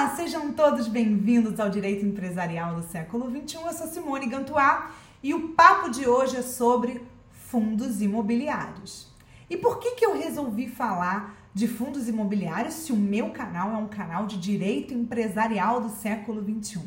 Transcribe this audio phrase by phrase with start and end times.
[0.00, 3.56] Olá, sejam todos bem-vindos ao Direito Empresarial do século XXI.
[3.56, 4.92] Eu sou Simone Gantuá
[5.22, 9.08] e o papo de hoje é sobre fundos imobiliários.
[9.50, 13.76] E por que, que eu resolvi falar de fundos imobiliários se o meu canal é
[13.76, 16.80] um canal de direito empresarial do século XXI?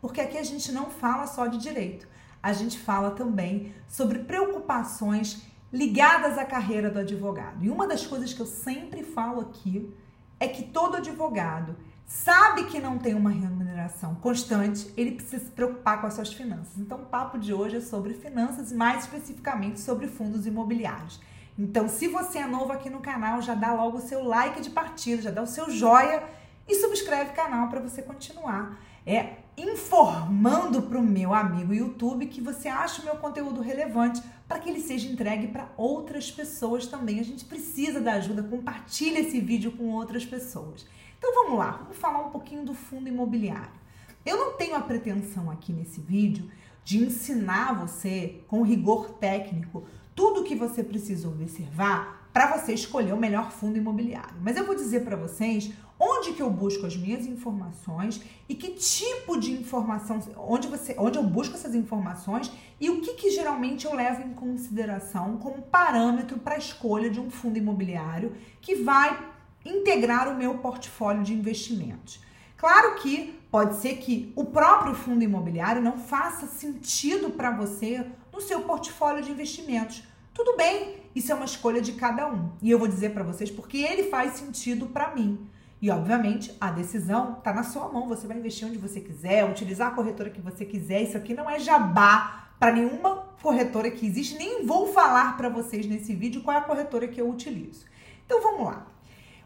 [0.00, 2.06] Porque aqui a gente não fala só de direito,
[2.40, 5.42] a gente fala também sobre preocupações
[5.72, 7.64] ligadas à carreira do advogado.
[7.64, 9.92] E uma das coisas que eu sempre falo aqui
[10.38, 11.76] é que todo advogado
[12.10, 16.76] sabe que não tem uma remuneração constante, ele precisa se preocupar com as suas finanças.
[16.76, 21.20] Então, o papo de hoje é sobre finanças, mais especificamente sobre fundos imobiliários.
[21.56, 24.70] Então, se você é novo aqui no canal, já dá logo o seu like de
[24.70, 26.24] partida, já dá o seu joia
[26.66, 32.40] e subscreve o canal para você continuar é informando para o meu amigo YouTube que
[32.40, 37.20] você acha o meu conteúdo relevante para que ele seja entregue para outras pessoas também.
[37.20, 40.86] A gente precisa da ajuda, compartilha esse vídeo com outras pessoas.
[41.20, 43.78] Então vamos lá, vamos falar um pouquinho do fundo imobiliário.
[44.24, 46.50] Eu não tenho a pretensão aqui nesse vídeo
[46.82, 53.12] de ensinar você com rigor técnico tudo o que você precisa observar para você escolher
[53.12, 54.34] o melhor fundo imobiliário.
[54.40, 58.70] Mas eu vou dizer para vocês onde que eu busco as minhas informações e que
[58.70, 63.84] tipo de informação, onde você, onde eu busco essas informações e o que que geralmente
[63.84, 69.38] eu levo em consideração como parâmetro para a escolha de um fundo imobiliário que vai
[69.64, 72.20] integrar o meu portfólio de investimentos.
[72.56, 78.40] Claro que pode ser que o próprio fundo imobiliário não faça sentido para você no
[78.40, 80.02] seu portfólio de investimentos.
[80.34, 82.50] Tudo bem, isso é uma escolha de cada um.
[82.62, 85.48] E eu vou dizer para vocês porque ele faz sentido para mim.
[85.82, 88.08] E obviamente a decisão está na sua mão.
[88.08, 91.02] Você vai investir onde você quiser, utilizar a corretora que você quiser.
[91.02, 94.36] Isso aqui não é jabá para nenhuma corretora que existe.
[94.36, 97.86] Nem vou falar para vocês nesse vídeo qual é a corretora que eu utilizo.
[98.26, 98.86] Então vamos lá.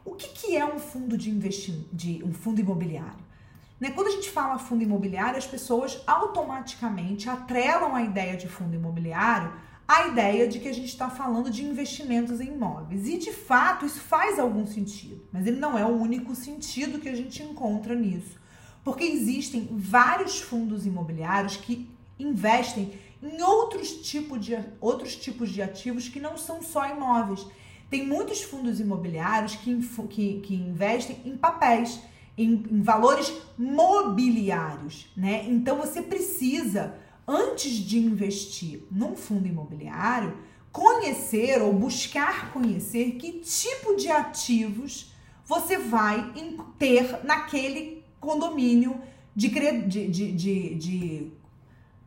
[0.04, 3.24] O que, que é um fundo de investimento, de um fundo imobiliário?
[3.80, 3.90] Né?
[3.90, 9.52] Quando a gente fala fundo imobiliário, as pessoas automaticamente atrelam a ideia de fundo imobiliário
[9.86, 13.06] a ideia de que a gente está falando de investimentos em imóveis.
[13.06, 17.08] E de fato isso faz algum sentido, mas ele não é o único sentido que
[17.08, 18.40] a gente encontra nisso.
[18.82, 21.88] Porque existem vários fundos imobiliários que
[22.18, 27.46] investem em outros, tipo de, outros tipos de ativos que não são só imóveis.
[27.94, 29.72] Tem muitos fundos imobiliários que,
[30.08, 32.00] que, que investem em papéis,
[32.36, 35.44] em, em valores mobiliários, né?
[35.46, 40.36] Então você precisa antes de investir num fundo imobiliário,
[40.72, 45.14] conhecer ou buscar conhecer que tipo de ativos
[45.46, 46.32] você vai
[46.76, 49.00] ter naquele condomínio
[49.36, 51.32] de, de, de, de, de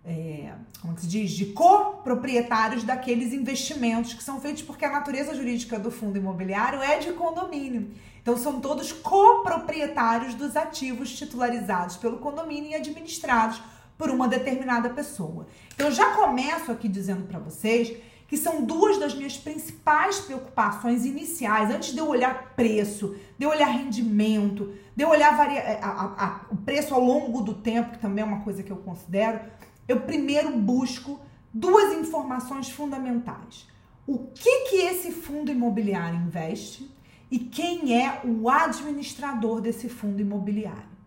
[0.07, 5.35] é, como que se diz, de coproprietários daqueles investimentos que são feitos porque a natureza
[5.35, 7.91] jurídica do fundo imobiliário é de condomínio.
[8.22, 13.62] Então são todos coproprietários dos ativos titularizados pelo condomínio e administrados
[13.97, 15.47] por uma determinada pessoa.
[15.73, 17.97] Então, já começo aqui dizendo para vocês
[18.28, 23.50] que são duas das minhas principais preocupações iniciais, antes de eu olhar preço, de eu
[23.50, 27.53] olhar rendimento, de eu olhar varia, é, a, a, a, o preço ao longo do
[27.53, 29.40] tempo, que também é uma coisa que eu considero,
[29.88, 31.20] eu primeiro busco
[31.53, 33.68] duas informações fundamentais.
[34.06, 36.90] O que, que esse fundo imobiliário investe
[37.30, 40.97] e quem é o administrador desse fundo imobiliário.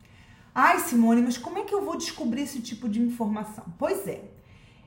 [0.55, 3.65] Ai, Simone, mas como é que eu vou descobrir esse tipo de informação?
[3.79, 4.23] Pois é.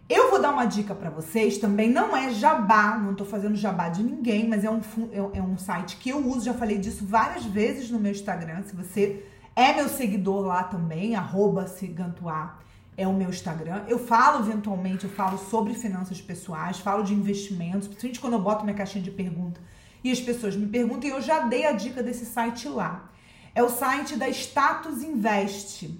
[0.10, 3.88] Eu vou dar uma dica para vocês, também não é jabá, não tô fazendo jabá
[3.88, 7.06] de ninguém, mas é um, é, é um site que eu uso, já falei disso
[7.06, 8.64] várias vezes no meu Instagram.
[8.64, 12.60] Se você é meu seguidor lá também, arroba Cigantuá
[12.96, 13.84] é o meu Instagram.
[13.88, 18.64] Eu falo eventualmente, eu falo sobre finanças pessoais, falo de investimentos, principalmente quando eu boto
[18.64, 19.60] minha caixinha de pergunta
[20.04, 23.10] e as pessoas me perguntam, e eu já dei a dica desse site lá.
[23.56, 25.98] É o site da Status Invest.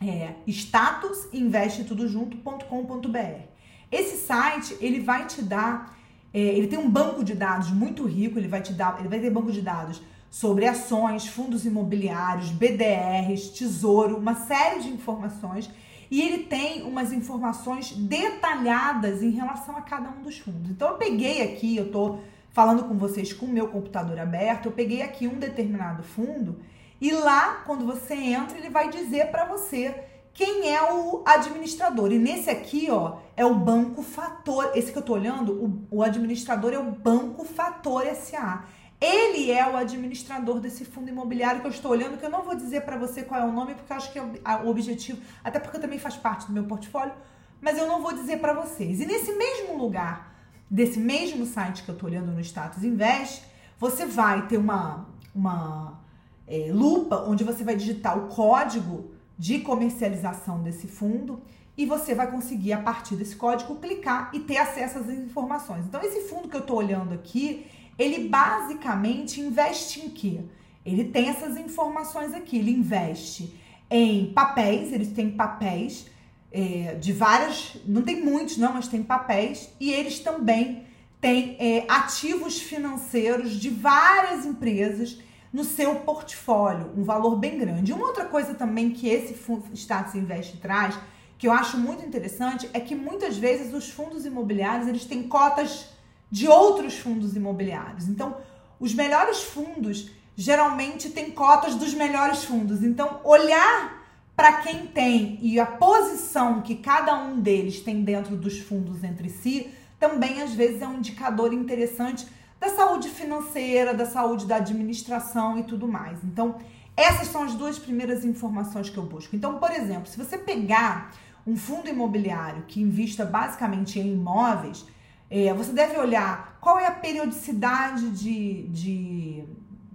[0.00, 3.42] É statusinvestetudojunto.com.br.
[3.90, 5.98] Esse site, ele vai te dar,
[6.32, 9.20] é, ele tem um banco de dados muito rico, ele vai te dar, ele vai
[9.20, 15.70] ter banco de dados sobre ações, fundos imobiliários, BDRs, tesouro, uma série de informações.
[16.10, 20.70] E ele tem umas informações detalhadas em relação a cada um dos fundos.
[20.70, 22.18] Então eu peguei aqui, eu tô
[22.50, 26.58] falando com vocês com o meu computador aberto, eu peguei aqui um determinado fundo
[27.00, 29.94] e lá, quando você entra, ele vai dizer para você
[30.34, 32.12] quem é o administrador.
[32.12, 34.72] E nesse aqui, ó, é o Banco Fator.
[34.74, 35.52] Esse que eu tô olhando,
[35.90, 38.64] o, o administrador é o Banco Fator SA.
[39.00, 42.56] Ele é o administrador desse fundo imobiliário que eu estou olhando, que eu não vou
[42.56, 45.60] dizer para você qual é o nome, porque eu acho que é o objetivo, até
[45.60, 47.14] porque também faz parte do meu portfólio,
[47.60, 49.00] mas eu não vou dizer para vocês.
[49.00, 50.34] E nesse mesmo lugar,
[50.68, 53.44] desse mesmo site que eu estou olhando no Status Invest,
[53.78, 56.00] você vai ter uma, uma
[56.46, 61.40] é, lupa, onde você vai digitar o código de comercialização desse fundo
[61.76, 65.86] e você vai conseguir, a partir desse código, clicar e ter acesso às informações.
[65.86, 67.66] Então, esse fundo que eu estou olhando aqui,
[67.98, 70.40] ele basicamente investe em quê?
[70.86, 72.58] Ele tem essas informações aqui.
[72.58, 73.54] Ele investe
[73.90, 76.06] em papéis, eles têm papéis
[76.52, 80.84] é, de várias, não tem muitos, não, mas tem papéis, e eles também
[81.20, 85.18] têm é, ativos financeiros de várias empresas
[85.52, 87.92] no seu portfólio, um valor bem grande.
[87.92, 89.34] Uma outra coisa também que esse
[89.74, 90.98] Status Invest traz,
[91.38, 95.88] que eu acho muito interessante, é que muitas vezes os fundos imobiliários eles têm cotas
[96.30, 98.08] de outros fundos imobiliários.
[98.08, 98.36] Então,
[98.78, 102.82] os melhores fundos geralmente têm cotas dos melhores fundos.
[102.82, 103.98] Então, olhar
[104.36, 109.28] para quem tem e a posição que cada um deles tem dentro dos fundos entre
[109.28, 112.24] si, também às vezes é um indicador interessante
[112.60, 116.22] da saúde financeira, da saúde da administração e tudo mais.
[116.22, 116.56] Então,
[116.96, 119.34] essas são as duas primeiras informações que eu busco.
[119.34, 121.12] Então, por exemplo, se você pegar
[121.46, 124.84] um fundo imobiliário que invista basicamente em imóveis,
[125.30, 129.44] é, você deve olhar qual é a periodicidade de, de,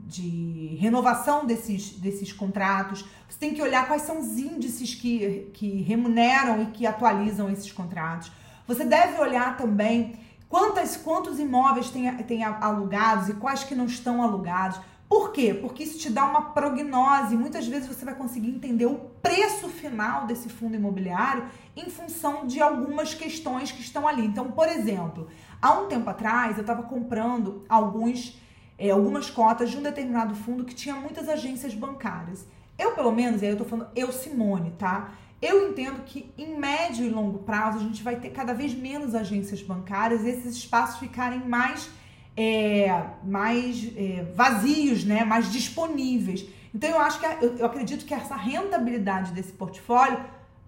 [0.05, 3.05] de renovação desses, desses contratos.
[3.27, 7.71] Você tem que olhar quais são os índices que, que remuneram e que atualizam esses
[7.71, 8.31] contratos.
[8.67, 10.13] Você deve olhar também
[10.53, 14.79] Quantas, quantos imóveis tem, tem alugados e quais que não estão alugados?
[15.07, 15.53] Por quê?
[15.53, 17.35] Porque isso te dá uma prognose.
[17.35, 21.45] Muitas vezes você vai conseguir entender o preço final desse fundo imobiliário
[21.75, 24.25] em função de algumas questões que estão ali.
[24.25, 25.27] Então, por exemplo,
[25.61, 28.39] há um tempo atrás eu estava comprando alguns,
[28.77, 32.45] é, algumas cotas de um determinado fundo que tinha muitas agências bancárias.
[32.77, 35.11] Eu, pelo menos, aí eu tô falando eu, Simone, tá?
[35.41, 39.13] Eu entendo que em médio e longo prazo a gente vai ter cada vez menos
[39.13, 41.89] agências bancárias, esses espaços ficarem mais,
[42.35, 45.23] é, mais é, vazios, né?
[45.23, 46.45] mais disponíveis.
[46.73, 50.19] Então eu acho que eu, eu acredito que essa rentabilidade desse portfólio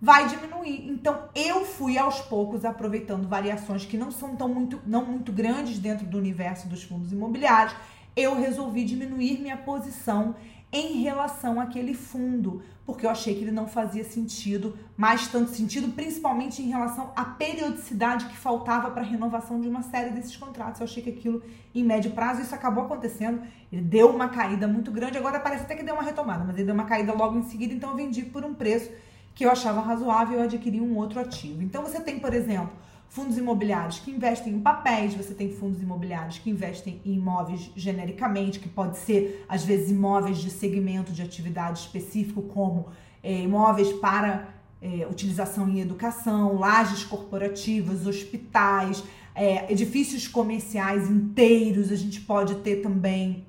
[0.02, 0.88] vai diminuir.
[0.88, 5.80] Então eu fui aos poucos aproveitando variações que não são tão muito, não muito grandes
[5.80, 7.76] dentro do universo dos fundos imobiliários.
[8.16, 10.36] Eu resolvi diminuir minha posição
[10.76, 15.94] em relação àquele fundo, porque eu achei que ele não fazia sentido, mais tanto sentido,
[15.94, 20.82] principalmente em relação à periodicidade que faltava para a renovação de uma série desses contratos.
[20.82, 21.42] Eu achei que aquilo,
[21.74, 23.42] em médio prazo, isso acabou acontecendo.
[23.72, 26.66] Ele deu uma caída muito grande, agora parece até que deu uma retomada, mas ele
[26.66, 28.92] deu uma caída logo em seguida, então eu vendi por um preço
[29.34, 31.64] que eu achava razoável e adquiri um outro ativo.
[31.64, 32.72] Então você tem, por exemplo,
[33.16, 38.60] fundos imobiliários que investem em papéis, você tem fundos imobiliários que investem em imóveis genericamente,
[38.60, 42.88] que pode ser, às vezes, imóveis de segmento de atividade específico, como
[43.24, 44.50] é, imóveis para
[44.82, 49.02] é, utilização em educação, lajes corporativas, hospitais,
[49.34, 53.46] é, edifícios comerciais inteiros, a gente pode ter também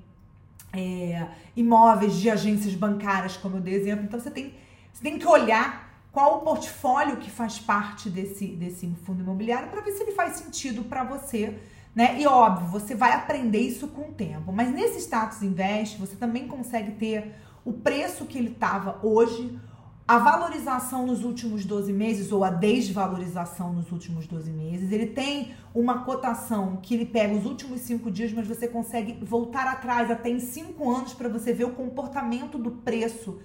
[0.71, 1.27] é,
[1.57, 4.05] imóveis de agências bancárias, como eu dei exemplo.
[4.05, 4.53] Então você tem,
[4.93, 5.86] você tem que olhar
[6.17, 10.37] qual o portfólio que faz parte desse, desse fundo imobiliário para ver se ele faz
[10.37, 11.59] sentido para você.
[11.93, 12.19] Né?
[12.19, 14.51] E óbvio, você vai aprender isso com o tempo.
[14.51, 19.59] Mas nesse status invest, você também consegue ter o preço que ele estava hoje,
[20.07, 24.91] a valorização nos últimos 12 meses ou a desvalorização nos últimos 12 meses.
[24.91, 29.67] Ele tem uma cotação que ele pega os últimos cinco dias, mas você consegue voltar
[29.67, 33.37] atrás até em cinco anos para você ver o comportamento do preço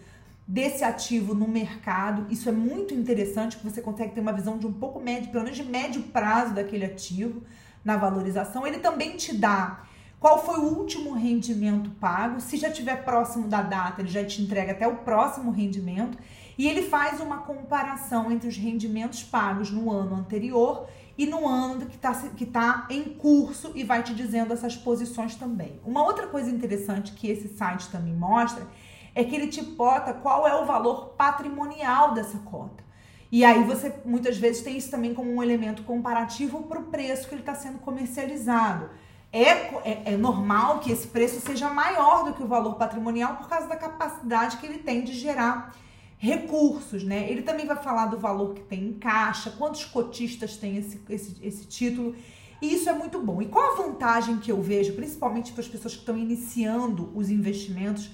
[0.47, 2.27] desse ativo no mercado.
[2.31, 5.45] Isso é muito interessante, porque você consegue ter uma visão de um pouco médio, pelo
[5.45, 7.43] menos de médio prazo daquele ativo
[7.85, 8.67] na valorização.
[8.67, 9.85] Ele também te dá
[10.19, 12.41] qual foi o último rendimento pago.
[12.41, 16.17] Se já estiver próximo da data, ele já te entrega até o próximo rendimento.
[16.57, 21.87] E ele faz uma comparação entre os rendimentos pagos no ano anterior e no ano
[21.87, 25.81] que está que tá em curso e vai te dizendo essas posições também.
[25.85, 28.67] Uma outra coisa interessante que esse site também mostra
[29.15, 32.83] é que ele te bota qual é o valor patrimonial dessa cota.
[33.31, 37.27] E aí você muitas vezes tem isso também como um elemento comparativo para o preço
[37.27, 38.91] que ele está sendo comercializado.
[39.33, 43.49] É, é, é, normal que esse preço seja maior do que o valor patrimonial por
[43.49, 45.75] causa da capacidade que ele tem de gerar
[46.19, 47.29] recursos, né?
[47.31, 51.37] Ele também vai falar do valor que tem em caixa, quantos cotistas tem esse, esse,
[51.43, 52.15] esse título.
[52.61, 53.41] E isso é muito bom.
[53.41, 57.31] E qual a vantagem que eu vejo, principalmente para as pessoas que estão iniciando os
[57.31, 58.11] investimentos?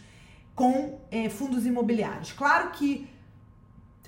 [0.58, 2.32] Com é, fundos imobiliários.
[2.32, 3.08] Claro que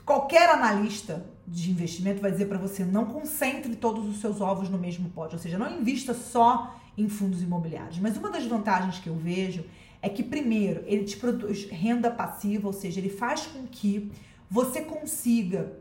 [0.04, 4.76] qualquer analista de investimento vai dizer para você não concentre todos os seus ovos no
[4.76, 8.00] mesmo pote, ou seja, não invista só em fundos imobiliários.
[8.00, 9.64] Mas uma das vantagens que eu vejo
[10.02, 14.10] é que primeiro ele te produz renda passiva, ou seja, ele faz com que
[14.50, 15.72] você consiga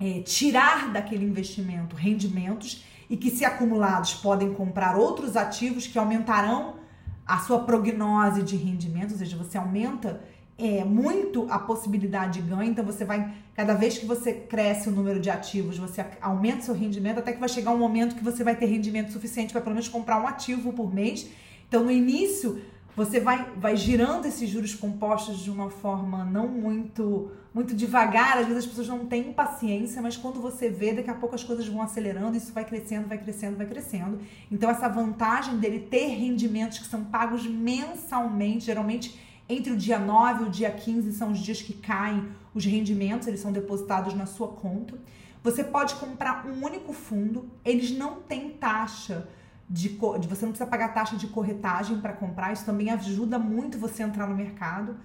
[0.00, 6.81] é, tirar daquele investimento rendimentos e que, se acumulados, podem comprar outros ativos que aumentarão
[7.26, 10.20] a sua prognose de rendimento, ou seja, você aumenta
[10.58, 14.92] é, muito a possibilidade de ganho, então você vai, cada vez que você cresce o
[14.92, 18.24] número de ativos, você aumenta o seu rendimento, até que vai chegar um momento que
[18.24, 21.28] você vai ter rendimento suficiente para pelo menos comprar um ativo por mês.
[21.68, 22.60] Então, no início,
[22.96, 28.46] você vai, vai girando esses juros compostos de uma forma não muito muito devagar, às
[28.46, 31.68] vezes as pessoas não têm paciência, mas quando você vê, daqui a pouco as coisas
[31.68, 34.20] vão acelerando, isso vai crescendo, vai crescendo, vai crescendo.
[34.50, 40.44] Então essa vantagem dele ter rendimentos que são pagos mensalmente, geralmente entre o dia 9
[40.44, 44.24] e o dia 15 são os dias que caem os rendimentos, eles são depositados na
[44.24, 44.98] sua conta.
[45.44, 49.28] Você pode comprar um único fundo, eles não têm taxa
[49.72, 53.78] de, de você não precisa pagar taxa de corretagem para comprar, isso também ajuda muito
[53.78, 54.96] você a entrar no mercado.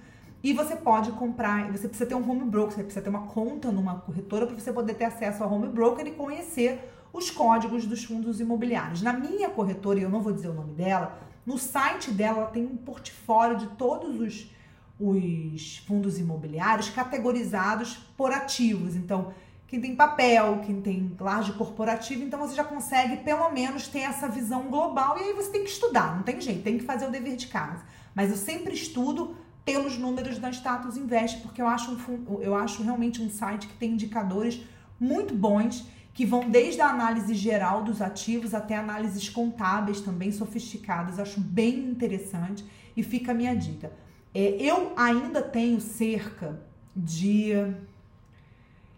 [0.44, 3.72] E você pode comprar, você precisa ter um home broker, você precisa ter uma conta
[3.72, 8.04] numa corretora para você poder ter acesso ao home broker e conhecer os códigos dos
[8.04, 9.02] fundos imobiliários.
[9.02, 12.48] Na minha corretora, e eu não vou dizer o nome dela, no site dela ela
[12.48, 14.52] tem um portfólio de todos os,
[15.00, 18.98] os fundos imobiliários categorizados por ativos.
[18.98, 19.34] Então,
[19.68, 24.28] quem tem papel, quem tem laje corporativa, então você já consegue pelo menos ter essa
[24.28, 27.12] visão global e aí você tem que estudar, não tem jeito, tem que fazer o
[27.12, 27.84] dever de casa.
[28.16, 32.82] Mas eu sempre estudo pelos números da Status Invest, porque eu acho, um, eu acho
[32.82, 34.62] realmente um site que tem indicadores
[34.98, 41.20] muito bons, que vão desde a análise geral dos ativos até análises contábeis também sofisticadas.
[41.20, 43.92] Acho bem interessante e fica a minha dica.
[44.34, 46.60] É, eu ainda tenho cerca
[46.96, 47.52] de.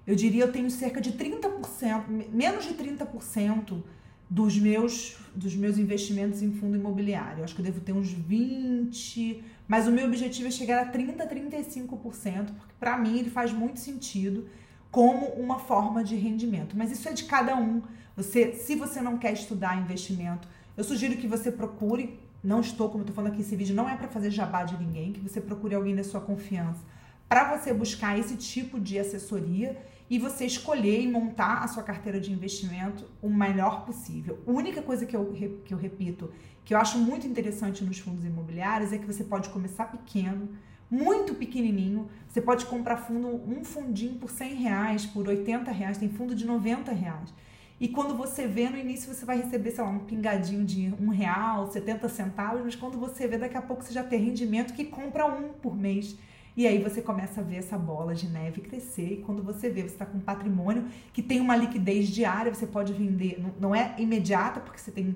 [0.10, 3.80] Eu diria, eu tenho cerca de 30%, menos de 30%
[4.28, 7.42] dos meus, dos meus investimentos em fundo imobiliário.
[7.42, 10.92] Eu acho que eu devo ter uns 20%, mas o meu objetivo é chegar a
[10.92, 14.50] 30%, 35%, porque para mim ele faz muito sentido
[14.90, 16.76] como uma forma de rendimento.
[16.76, 17.84] Mas isso é de cada um.
[18.18, 22.18] Você, se você não quer estudar investimento, eu sugiro que você procure.
[22.44, 25.14] Não estou, como estou falando aqui, esse vídeo não é para fazer jabá de ninguém,
[25.14, 26.82] que você procure alguém da sua confiança
[27.30, 29.78] para você buscar esse tipo de assessoria
[30.10, 34.40] e você escolher e montar a sua carteira de investimento o melhor possível.
[34.48, 36.32] A única coisa que eu, que eu repito,
[36.66, 40.50] que eu acho muito interessante nos fundos imobiliários, é que você pode começar pequeno,
[40.90, 42.10] muito pequenininho.
[42.28, 46.46] Você pode comprar fundo, um fundinho por 100 reais, por 80 reais, tem fundo de
[46.46, 47.34] 90 reais.
[47.80, 51.10] E quando você vê no início, você vai receber, sei lá, um pingadinho de um
[51.10, 54.84] real, 70 centavos, mas quando você vê, daqui a pouco você já tem rendimento que
[54.84, 56.18] compra um por mês.
[56.60, 59.14] E aí você começa a ver essa bola de neve crescer.
[59.14, 62.68] E quando você vê, você está com um patrimônio que tem uma liquidez diária, você
[62.68, 65.16] pode vender, não é imediata, porque você tem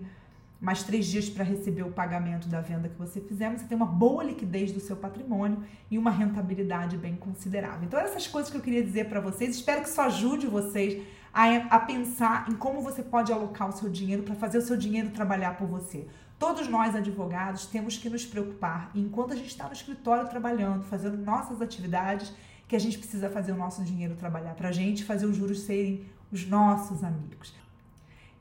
[0.62, 3.76] mais três dias para receber o pagamento da venda que você fizer, mas você tem
[3.76, 7.84] uma boa liquidez do seu patrimônio e uma rentabilidade bem considerável.
[7.84, 11.56] Então, essas coisas que eu queria dizer para vocês, espero que isso ajude vocês a,
[11.76, 15.10] a pensar em como você pode alocar o seu dinheiro para fazer o seu dinheiro
[15.10, 16.08] trabalhar por você.
[16.44, 21.16] Todos nós, advogados, temos que nos preocupar, enquanto a gente está no escritório trabalhando, fazendo
[21.16, 22.34] nossas atividades,
[22.68, 25.62] que a gente precisa fazer o nosso dinheiro trabalhar para a gente, fazer os juros
[25.62, 27.56] serem os nossos amigos.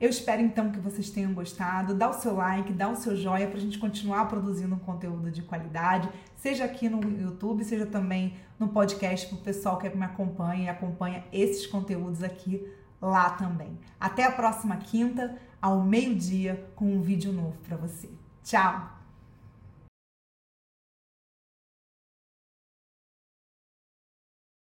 [0.01, 1.95] Eu espero então que vocês tenham gostado.
[1.95, 5.31] Dá o seu like, dá o seu joia para a gente continuar produzindo um conteúdo
[5.31, 10.03] de qualidade, seja aqui no YouTube, seja também no podcast para o pessoal que me
[10.03, 12.69] acompanha e acompanha esses conteúdos aqui
[13.01, 13.79] lá também.
[13.97, 18.09] Até a próxima quinta, ao meio-dia, com um vídeo novo para você.
[18.43, 19.02] Tchau!